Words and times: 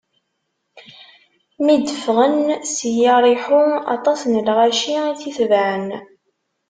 Mi 1.63 1.75
d-ffɣen 1.77 2.37
si 2.73 2.91
Yariḥu, 3.01 3.63
aṭas 3.95 4.21
n 4.31 4.33
lɣaci 4.47 4.95
i 5.09 5.13
t-itebɛen. 5.19 5.87